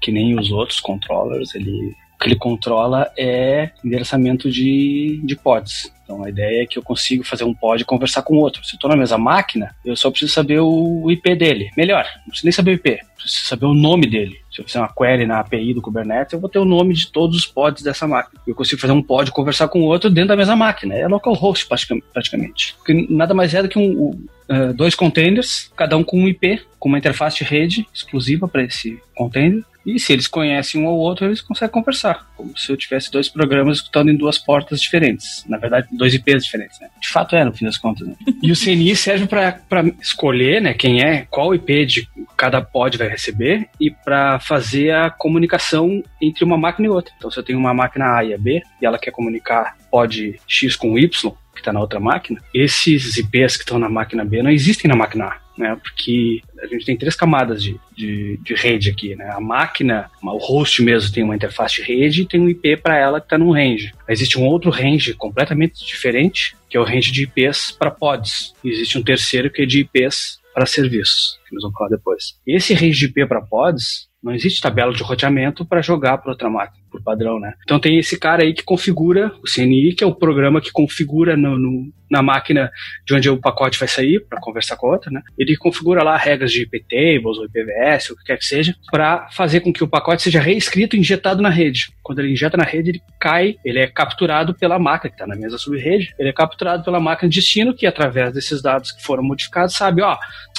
[0.00, 5.92] que nem os outros controllers, ele o que ele controla é endereçamento de, de pods.
[6.06, 8.64] Então a ideia é que eu consigo fazer um pod e conversar com outro.
[8.64, 11.70] Se eu estou na mesma máquina, eu só preciso saber o IP dele.
[11.76, 14.38] Melhor, não preciso nem saber o IP, preciso saber o nome dele.
[14.52, 17.10] Se eu fizer uma query na API do Kubernetes, eu vou ter o nome de
[17.10, 18.40] todos os pods dessa máquina.
[18.46, 20.94] Eu consigo fazer um pod conversar com outro dentro da mesma máquina.
[20.94, 21.66] É localhost
[22.12, 22.74] praticamente.
[22.76, 26.62] Porque nada mais é do que um, uh, dois containers, cada um com um IP,
[26.78, 30.98] com uma interface de rede exclusiva para esse container e se eles conhecem um ou
[30.98, 32.26] outro, eles conseguem conversar.
[32.36, 35.44] Como se eu tivesse dois programas escutando em duas portas diferentes.
[35.48, 36.88] Na verdade, dois IPs diferentes, né?
[37.00, 38.08] De fato é, no fim das contas.
[38.08, 38.16] Né?
[38.42, 43.08] e o CNI serve para escolher né, quem é, qual IP de cada pod vai
[43.08, 47.14] receber e para fazer a comunicação entre uma máquina e outra.
[47.16, 50.38] Então, se eu tenho uma máquina A e a B e ela quer comunicar pod
[50.48, 54.42] X com Y, que está na outra máquina, esses IPs que estão na máquina B
[54.42, 55.76] não existem na máquina A né?
[55.82, 59.30] Porque a gente tem três camadas de, de, de, rede aqui, né?
[59.30, 62.96] A máquina, o host mesmo tem uma interface de rede e tem um IP para
[62.96, 63.92] ela que está num range.
[64.08, 68.52] Existe um outro range completamente diferente, que é o range de IPs para pods.
[68.62, 72.38] E existe um terceiro que é de IPs para serviços, que nós vamos falar depois.
[72.46, 76.50] Esse range de IP para pods não existe tabela de roteamento para jogar para outra
[76.50, 77.54] máquina, por padrão, né?
[77.62, 81.36] Então tem esse cara aí que configura o CNI, que é o programa que configura
[81.36, 82.70] no, no, na máquina
[83.04, 85.22] de onde o pacote vai sair para conversar com a outra, né?
[85.38, 89.28] Ele configura lá regras de IP tables ou IPVS, o que quer que seja, para
[89.30, 91.92] fazer com que o pacote seja reescrito e injetado na rede.
[92.02, 95.36] Quando ele injeta na rede, ele cai, ele é capturado pela máquina que está na
[95.36, 99.22] mesa sub-rede, ele é capturado pela máquina de destino que através desses dados que foram
[99.22, 100.16] modificados sabe, ó,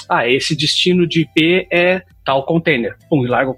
[0.08, 2.96] ah, esse destino de IP é tal container.
[3.08, 3.54] Pum, e larga o,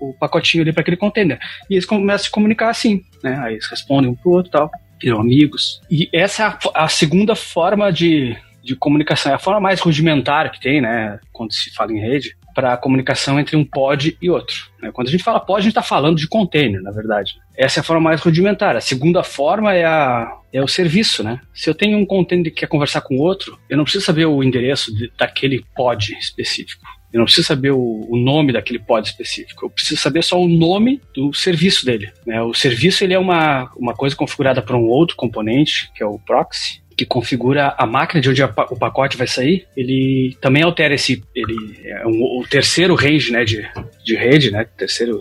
[0.00, 1.38] o pacotinho ali para aquele container.
[1.68, 3.38] E eles começam a se comunicar assim, né?
[3.42, 5.80] Aí eles respondem um pro outro e tal, viram amigos.
[5.90, 10.50] E essa é a, a segunda forma de, de comunicação, é a forma mais rudimentar
[10.50, 11.20] que tem, né?
[11.32, 14.70] Quando se fala em rede, para a comunicação entre um pod e outro.
[14.82, 14.90] Né?
[14.92, 17.34] Quando a gente fala pod, a gente está falando de container, na verdade.
[17.56, 18.76] Essa é a forma mais rudimentar.
[18.76, 21.40] A segunda forma é, a, é o serviço, né?
[21.54, 24.42] Se eu tenho um container que quer conversar com outro, eu não preciso saber o
[24.42, 26.84] endereço de, daquele pod específico.
[27.12, 29.66] Eu não preciso saber o, o, nome daquele pod específico.
[29.66, 32.10] Eu preciso saber só o nome do serviço dele.
[32.26, 32.40] Né?
[32.42, 36.18] O serviço ele é uma, uma coisa configurada para um outro componente, que é o
[36.18, 39.66] proxy, que configura a máquina de onde o pacote vai sair.
[39.76, 41.24] Ele também altera esse.
[41.34, 43.66] Ele é um, o terceiro range né, de,
[44.04, 44.66] de rede, né?
[44.76, 45.18] Terceiro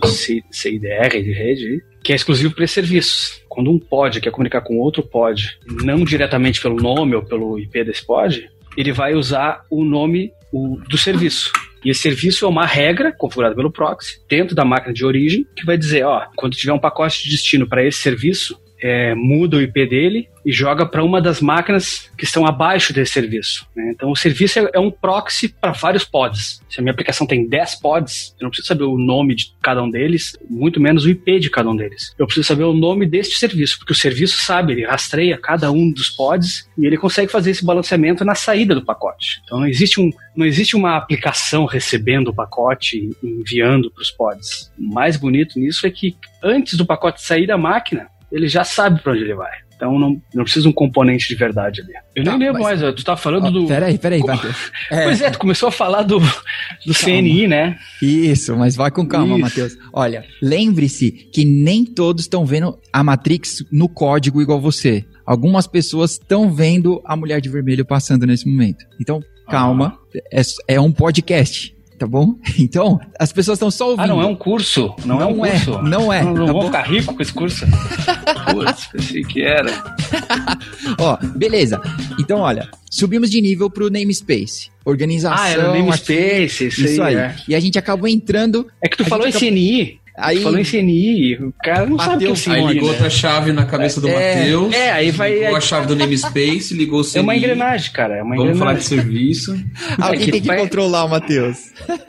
[0.51, 3.41] CIDR de rede, que é exclusivo para esse serviço.
[3.47, 7.83] Quando um pod quer comunicar com outro pod, não diretamente pelo nome ou pelo IP
[7.83, 11.51] desse pod, ele vai usar o nome o, do serviço.
[11.83, 15.65] E esse serviço é uma regra configurada pelo proxy dentro da máquina de origem que
[15.65, 19.61] vai dizer, ó, quando tiver um pacote de destino para esse serviço, é, muda o
[19.61, 23.67] IP dele e joga para uma das máquinas que estão abaixo desse serviço.
[23.75, 23.91] Né?
[23.93, 26.61] Então, o serviço é, é um proxy para vários pods.
[26.69, 29.83] Se a minha aplicação tem 10 pods, eu não preciso saber o nome de cada
[29.83, 32.13] um deles, muito menos o IP de cada um deles.
[32.17, 35.91] Eu preciso saber o nome deste serviço, porque o serviço sabe, ele rastreia cada um
[35.91, 39.41] dos pods e ele consegue fazer esse balanceamento na saída do pacote.
[39.43, 44.11] Então, não existe, um, não existe uma aplicação recebendo o pacote e enviando para os
[44.11, 44.71] pods.
[44.77, 49.01] O mais bonito nisso é que antes do pacote sair da máquina, ele já sabe
[49.01, 49.51] para onde ele vai.
[49.79, 51.93] Então não, não precisa um componente de verdade ali.
[52.13, 52.81] Eu nem tá, lembro mas...
[52.81, 53.65] mais, tu tá falando oh, do.
[53.65, 54.37] Peraí, peraí, vai.
[54.91, 55.03] É.
[55.05, 57.77] Pois é, tu começou a falar do, do CNI, né?
[58.01, 59.77] Isso, mas vai com calma, Matheus.
[59.93, 65.05] Olha, lembre-se que nem todos estão vendo a Matrix no código igual você.
[65.25, 68.83] Algumas pessoas estão vendo a mulher de vermelho passando nesse momento.
[68.99, 70.19] Então, calma, ah.
[70.33, 70.41] é,
[70.75, 71.73] é um podcast.
[71.99, 72.35] Tá bom?
[72.59, 74.03] Então, as pessoas estão só ouvindo.
[74.03, 74.93] Ah, não é um curso?
[75.05, 75.81] Não, não é um é, curso?
[75.81, 76.23] Não é.
[76.23, 76.67] Não, não tá vou bom?
[76.67, 77.65] ficar rico com esse curso.
[78.51, 79.71] Putz, pensei que era.
[80.99, 81.81] Ó, beleza.
[82.19, 84.69] Então, olha, subimos de nível pro namespace.
[84.83, 85.37] Organização.
[85.37, 87.15] Ah, era o namespace, isso, Isso aí.
[87.15, 87.35] É.
[87.47, 88.67] E a gente acabou entrando.
[88.83, 89.98] É que tu falou gente CNI.
[90.19, 91.35] Aí, falou em CNI.
[91.35, 92.55] O cara não sabe o que é Mateus, CNI.
[92.55, 92.93] Aí ligou né?
[92.95, 94.73] outra chave na cabeça do É, Matheus.
[94.73, 97.19] é, aí vai- Ligou a chave do namespace, ligou o CNI.
[97.19, 98.15] É uma engrenagem, cara.
[98.17, 99.53] É uma Vamos falar de serviço.
[99.99, 101.57] alguém é que tem que vai- controlar o Matheus.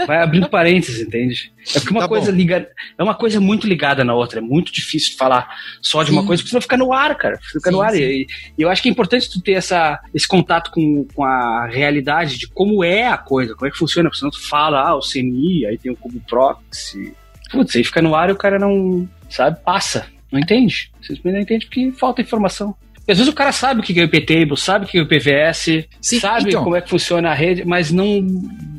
[0.07, 1.53] Vai abrindo parênteses, entende?
[1.75, 2.39] É porque uma Tá coisa bom.
[2.39, 2.69] liga,
[2.99, 4.39] é uma coisa muito ligada na outra.
[4.39, 5.49] É muito difícil falar
[5.83, 6.27] só de uma Sim.
[6.27, 7.39] coisa, porque senão fica no ar, cara.
[7.53, 7.95] Fica Sim, no ar.
[7.95, 8.27] E,
[8.59, 12.39] e eu acho que é importante tu ter essa, esse contato com, com a realidade
[12.39, 14.09] de como é a coisa, como é que funciona.
[14.09, 17.13] Porque senão tu fala, ah, o CNI, aí tem o cubo proxy.
[17.51, 20.07] Putz, aí fica no ar e o cara não, sabe, passa.
[20.31, 20.91] Não entende.
[21.01, 22.75] Simplesmente não entende porque falta informação.
[23.09, 25.05] Às vezes o cara sabe o que é o IP-Table, sabe o que é o
[25.05, 26.63] IPVS, Sim, sabe então.
[26.63, 28.21] como é que funciona a rede, mas não,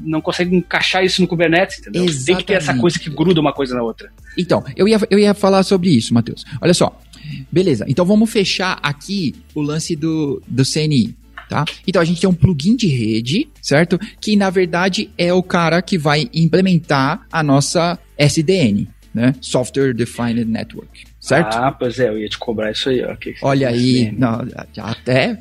[0.03, 2.05] não consegue encaixar isso no Kubernetes, entendeu?
[2.05, 2.81] Tem que ter essa Exatamente.
[2.81, 4.09] coisa que gruda uma coisa na outra.
[4.37, 6.45] Então, eu ia, eu ia falar sobre isso, Matheus.
[6.61, 6.97] Olha só.
[7.51, 11.15] Beleza, então vamos fechar aqui o lance do, do CNI.
[11.51, 11.65] Tá?
[11.85, 13.99] Então a gente tem um plugin de rede, certo?
[14.21, 19.35] Que na verdade é o cara que vai implementar a nossa SDN, né?
[19.41, 21.55] Software Defined Network, certo?
[21.55, 23.13] Ah, pois é, eu ia te cobrar isso aí, ó.
[23.17, 24.17] Que- Olha aí, SDN.
[24.17, 25.37] não, até,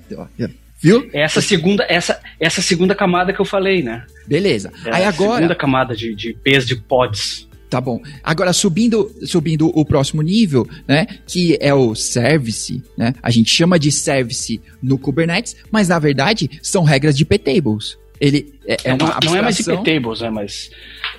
[0.80, 1.08] viu?
[1.12, 4.04] Essa segunda, essa, essa segunda camada que eu falei, né?
[4.26, 4.72] Beleza.
[4.84, 7.48] É Aí a agora, segunda camada de, de IPs de pods.
[7.70, 8.02] Tá bom.
[8.24, 11.06] Agora, subindo, subindo o próximo nível, né?
[11.24, 13.14] Que é o service, né?
[13.22, 17.96] A gente chama de service no Kubernetes, mas na verdade são regras de P-tables.
[18.20, 20.30] Ele é, é não, uma não é mais IP-tables, né?
[20.30, 20.70] Mas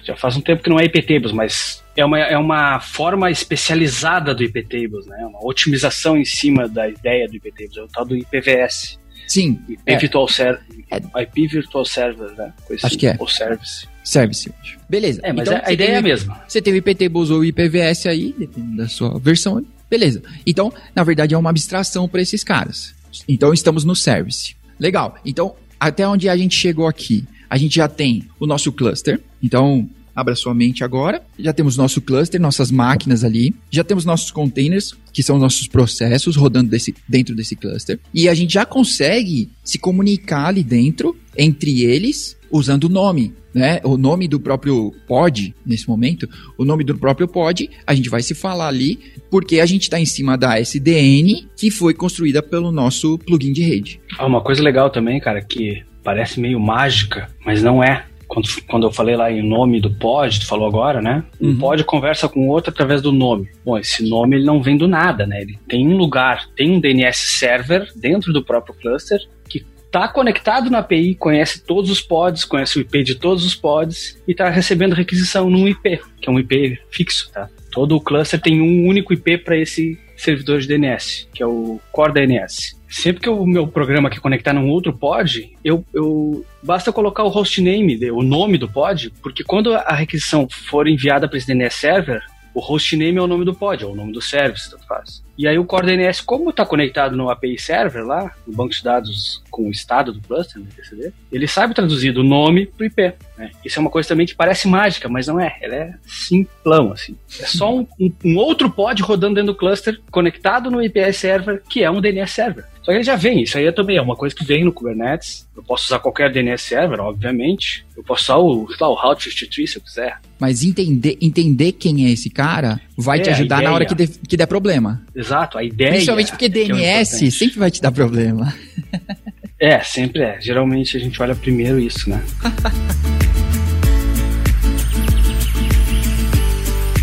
[0.04, 4.36] já faz um tempo que não é IP-tables, mas é uma, é uma forma especializada
[4.36, 5.26] do IP-tables, né?
[5.26, 7.78] Uma otimização em cima da ideia do IP-tables.
[7.78, 9.00] É o tal do IPVS.
[9.28, 9.98] Sim, IP É.
[9.98, 10.62] Virtual Server.
[10.92, 11.22] É.
[11.24, 12.52] IP Virtual Server, né?
[12.66, 13.16] Coisa Acho que é.
[13.20, 13.88] Ou Service.
[14.04, 14.52] service.
[14.90, 15.22] Beleza.
[15.24, 16.42] É, mas Então, a, ideia é a teve- mesma.
[16.48, 19.64] Você teve IP-tables ou IPVS aí, dependendo da sua versão.
[19.90, 20.22] Beleza.
[20.46, 22.94] Então, na verdade, é uma abstração para esses caras.
[23.28, 24.56] Então, estamos no service.
[24.80, 25.16] Legal.
[25.26, 27.26] Então, até onde a gente chegou aqui?
[27.50, 29.20] A gente já tem o nosso cluster.
[29.44, 31.22] Então, abra sua mente agora.
[31.38, 33.54] Já temos nosso cluster, nossas máquinas ali.
[33.70, 38.00] Já temos nossos containers, que são nossos processos rodando desse, dentro desse cluster.
[38.14, 43.34] E a gente já consegue se comunicar ali dentro, entre eles, usando o nome.
[43.54, 43.82] Né?
[43.84, 48.22] O nome do próprio pod, nesse momento, o nome do próprio pod, a gente vai
[48.22, 48.98] se falar ali,
[49.30, 53.62] porque a gente está em cima da SDN, que foi construída pelo nosso plugin de
[53.62, 54.00] rede.
[54.18, 58.06] Ah, uma coisa legal também, cara, que parece meio mágica, mas não é.
[58.34, 61.22] Quando, quando eu falei lá em nome do pod, tu falou agora, né?
[61.40, 61.58] Um Uhum.
[61.58, 63.50] pod conversa com o outro através do nome.
[63.66, 65.42] Bom, esse nome ele não vem do nada, né?
[65.42, 70.70] Ele tem um lugar, tem um DNS server dentro do próprio cluster que está conectado
[70.70, 74.50] na API, conhece todos os pods, conhece o IP de todos os pods e está
[74.50, 77.50] recebendo requisição num IP, que é um IP fixo, tá?
[77.70, 81.80] Todo o cluster tem um único IP para esse servidor de DNS, que é o
[81.92, 82.80] Core DNS.
[82.88, 87.30] Sempre que o meu programa quer conectar num outro pod, eu, eu basta colocar o
[87.30, 92.22] hostname, o nome do pod, porque quando a requisição for enviada para esse DNS server,
[92.54, 95.24] o hostname é o nome do pod, é o nome do service, tanto faz.
[95.42, 98.84] E aí o Core DNS, como está conectado no API Server lá, no banco de
[98.84, 102.88] dados com o estado do cluster, no TCD, ele sabe traduzir do nome para o
[102.88, 103.14] IP.
[103.38, 103.50] Né?
[103.66, 105.58] Isso é uma coisa também que parece mágica, mas não é.
[105.62, 107.16] Ela é simplão, assim.
[107.40, 111.62] É só um, um- um outro pod rodando dentro do cluster, conectado no API Server,
[111.68, 112.66] que é um DNS Server.
[112.84, 115.48] Só que ele já vem, isso aí também é uma coisa que vem no Kubernetes.
[115.56, 117.86] Eu posso usar qualquer DNS Server, obviamente.
[117.96, 120.18] Eu posso usar o, lá, o Route 53 se eu quiser.
[120.40, 124.10] Mas entender, entender quem é esse cara vai É, te ajudar na hora que, der-
[124.28, 125.00] que der problema.
[125.16, 125.92] Exato, a ideia.
[125.92, 127.32] Principalmente porque que é DNS importante.
[127.32, 128.54] sempre vai te dar problema.
[129.64, 130.42] É, sempre é.
[130.42, 132.20] Geralmente a gente olha primeiro isso, né?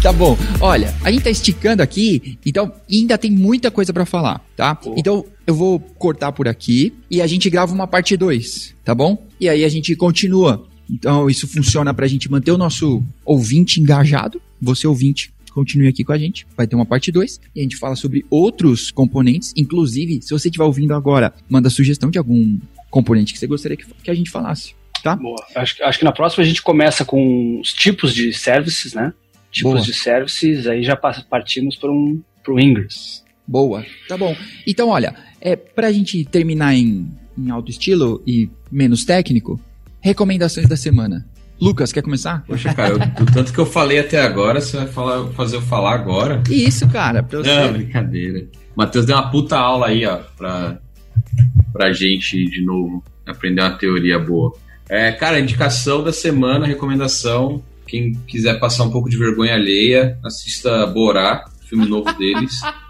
[0.03, 0.39] Tá bom.
[0.61, 4.79] Olha, a gente tá esticando aqui, então ainda tem muita coisa pra falar, tá?
[4.97, 9.27] Então eu vou cortar por aqui e a gente grava uma parte 2, tá bom?
[9.41, 10.65] E aí a gente continua.
[10.89, 14.41] Então isso funciona pra gente manter o nosso ouvinte engajado.
[14.63, 16.47] Você ouvinte, continue aqui com a gente.
[16.57, 20.49] Vai ter uma parte 2 e a gente fala sobre outros componentes, inclusive, se você
[20.49, 22.59] estiver ouvindo agora, manda sugestão de algum
[22.91, 25.15] componente que você gostaria que, que a gente falasse, tá?
[25.17, 25.45] Boa.
[25.55, 29.13] Acho, que- acho que na próxima a gente começa com os tipos de services, né?
[29.51, 29.85] Tipos Boa.
[29.85, 33.23] de services, aí já pa- partimos para um pro Ingress.
[33.47, 34.37] Boa, tá bom.
[34.67, 39.59] Então, olha, é, pra gente terminar em, em alto estilo e menos técnico,
[40.01, 41.27] recomendações da semana.
[41.61, 42.45] Lucas, quer começar?
[42.47, 45.63] Poxa, cara, eu- do tanto que eu falei até agora, você vai falar, fazer eu
[45.63, 46.43] falar agora?
[46.49, 47.49] Isso, cara, pra você.
[47.49, 48.47] Não, brincadeira.
[48.77, 50.79] Matheus deu uma puta aula aí, ó, pra,
[51.73, 54.53] pra gente de novo aprender uma teoria boa.
[54.89, 57.63] É, cara, indicação da semana, recomendação.
[57.87, 62.53] Quem quiser passar um pouco de vergonha alheia, assista Borá, filme novo deles.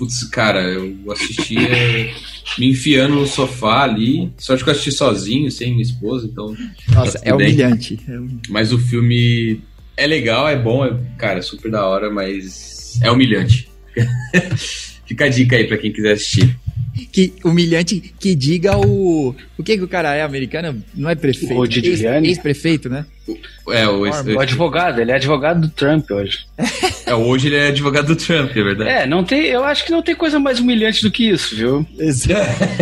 [0.00, 1.60] Putz, cara, eu assistia
[2.58, 4.32] me enfiando no sofá ali.
[4.38, 6.56] Só que eu assisti sozinho, sem minha esposa, então.
[6.88, 8.00] Nossa, tá é humilhante.
[8.08, 8.50] é humilhante.
[8.50, 9.60] Mas o filme
[9.98, 13.68] é legal, é bom, é, cara, super da hora, mas é humilhante.
[15.04, 16.58] Fica a dica aí pra quem quiser assistir
[17.06, 19.34] que humilhante que diga o.
[19.58, 20.82] O que, que o cara é americano?
[20.94, 21.54] Não é prefeito.
[21.54, 23.04] O Ex-prefeito, né?
[23.68, 26.40] É, o, ex o advogado, ele é advogado do Trump hoje.
[27.06, 28.90] É, hoje ele é advogado do Trump, é verdade.
[28.90, 31.86] É, não tem, eu acho que não tem coisa mais humilhante do que isso, viu?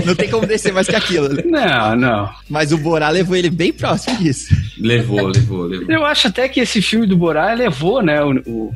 [0.04, 1.28] não tem como descer mais que aquilo.
[1.28, 1.42] Né?
[1.44, 2.30] Não, não.
[2.48, 4.54] Mas o Borá levou ele bem próximo disso.
[4.78, 5.86] Levou, levou, levou.
[5.88, 8.72] Eu acho até que esse filme do Borá levou, né, o, o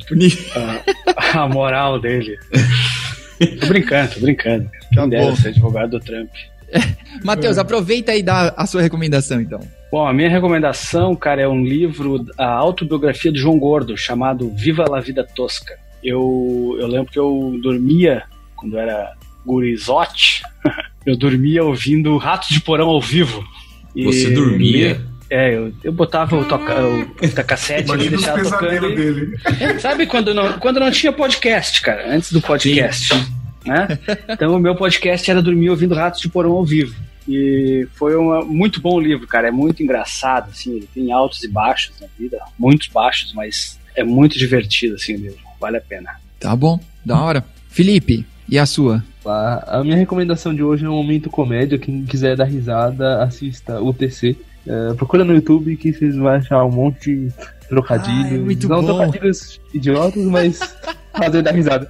[1.25, 2.37] a, a moral dele.
[3.47, 4.69] tô brincando, tô brincando.
[4.93, 6.29] Quem dera ser advogado do Trump.
[7.23, 9.59] Matheus, aproveita e dá a sua recomendação, então.
[9.91, 14.89] Bom, a minha recomendação, cara, é um livro, a autobiografia do João Gordo, chamado Viva
[14.89, 15.77] la Vida Tosca.
[16.03, 18.23] Eu, eu lembro que eu dormia,
[18.55, 19.13] quando era
[19.45, 20.41] gurizote,
[21.05, 23.43] eu dormia ouvindo Rato de Porão ao vivo.
[23.95, 24.99] Você dormia?
[25.29, 28.87] É, eu, eu botava o, toca, o cassete ali e deixava tocando.
[28.87, 29.79] E...
[29.79, 32.13] Sabe quando não, quando não tinha podcast, cara?
[32.13, 33.15] Antes do podcast.
[33.15, 33.25] Sim.
[33.65, 33.87] Né?
[34.27, 36.95] Então o meu podcast era dormir ouvindo Ratos de Porão ao vivo.
[37.27, 39.47] E foi um muito bom livro, cara.
[39.47, 40.75] É muito engraçado, assim.
[40.75, 45.19] Ele tem altos e baixos na vida, muitos baixos, mas é muito divertido, assim, o
[45.19, 45.39] livro.
[45.59, 46.11] Vale a pena.
[46.39, 47.45] Tá bom, da hora.
[47.69, 49.03] Felipe, e a sua?
[49.25, 51.77] A, a minha recomendação de hoje é um momento comédia.
[51.77, 54.35] Quem quiser dar risada, assista o TC.
[54.67, 57.33] É, procura no YouTube que vocês vão achar um monte de
[57.67, 58.31] trocadilhos.
[58.31, 58.87] Ai, muito Não bom.
[58.87, 60.59] trocadilhos idiotas, mas
[61.13, 61.87] fazer dar risada.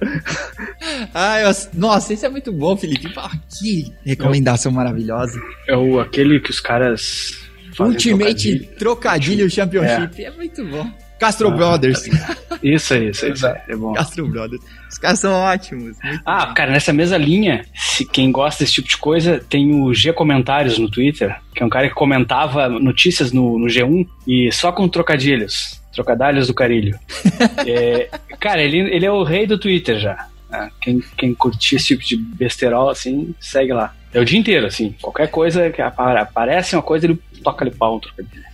[1.12, 3.12] Ai, eu, nossa, isso é muito bom, Felipe.
[3.58, 5.40] que recomendação é maravilhosa.
[5.68, 7.42] É o, aquele que os caras.
[7.78, 10.22] Ultimate Trocadilho, trocadilho Championship.
[10.22, 10.26] É.
[10.26, 10.88] é muito bom.
[11.18, 12.04] Castro ah, Brothers.
[12.64, 13.92] Isso aí, isso aí, isso aí, é bom.
[13.92, 14.62] Castro Brothers.
[14.90, 15.98] Os caras são ótimos.
[16.24, 16.54] Ah, bom.
[16.54, 20.78] cara, nessa mesma linha, se quem gosta desse tipo de coisa, tem o G Comentários
[20.78, 24.88] no Twitter, que é um cara que comentava notícias no, no G1 e só com
[24.88, 25.78] trocadilhos.
[25.92, 26.98] Trocadilhos do Carilho.
[27.68, 28.08] é,
[28.40, 30.26] cara, ele, ele é o rei do Twitter já.
[30.50, 33.94] Ah, quem, quem curtir esse tipo de besterol, assim, segue lá.
[34.10, 34.94] É o dia inteiro, assim.
[35.02, 38.44] Qualquer coisa que aparece uma coisa, ele toca ali pau um trocadilho.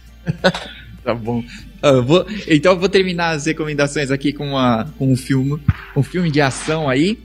[1.04, 1.44] tá bom.
[1.82, 5.60] Eu vou, então eu vou terminar as recomendações aqui com, uma, com um filme.
[5.96, 7.18] Um filme de ação aí.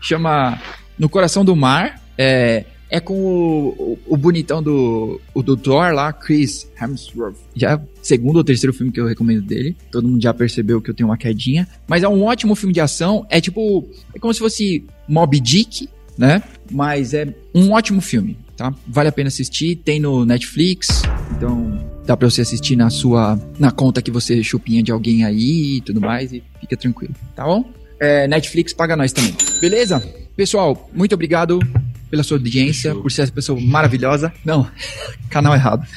[0.00, 0.60] Chama
[0.98, 2.00] No Coração do Mar.
[2.16, 7.36] É, é com o, o, o, bonitão do, o do Thor lá, Chris Hemsworth.
[7.54, 9.76] Já é segundo ou terceiro filme que eu recomendo dele.
[9.92, 11.68] Todo mundo já percebeu que eu tenho uma quedinha.
[11.86, 13.24] Mas é um ótimo filme de ação.
[13.30, 13.88] É tipo.
[14.14, 15.88] É como se fosse Mob Dick,
[16.18, 16.42] né?
[16.70, 18.74] Mas é um ótimo filme, tá?
[18.86, 19.76] Vale a pena assistir.
[19.76, 21.02] Tem no Netflix.
[21.36, 23.38] Então dá pra você assistir na sua.
[23.58, 26.32] na conta que você chupinha de alguém aí e tudo mais.
[26.32, 27.64] E fica tranquilo, tá bom?
[27.98, 29.34] É, Netflix paga nós também.
[29.60, 30.02] Beleza?
[30.36, 31.58] Pessoal, muito obrigado
[32.10, 34.32] pela sua audiência, por ser essa pessoa maravilhosa.
[34.44, 34.66] Não,
[35.30, 35.86] canal errado.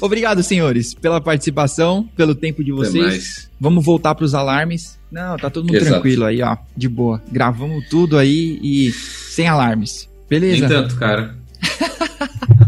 [0.00, 3.50] Obrigado, senhores, pela participação, pelo tempo de vocês.
[3.60, 4.98] Vamos voltar para os alarmes.
[5.10, 5.90] Não, tá todo mundo Exato.
[5.90, 7.22] tranquilo aí, ó, de boa.
[7.30, 10.08] Gravamos tudo aí e sem alarmes.
[10.28, 10.60] Beleza?
[10.60, 11.36] Nem tanto, cara.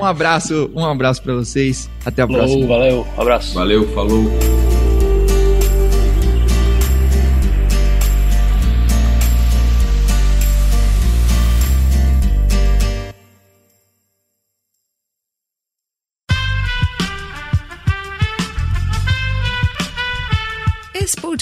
[0.00, 1.90] um abraço, um abraço para vocês.
[2.04, 2.66] Até a próxima.
[2.66, 3.54] Valeu, um abraço.
[3.54, 4.24] Valeu, falou.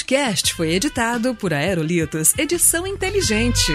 [0.05, 3.73] podcast foi editado por Aerolitos Edição Inteligente.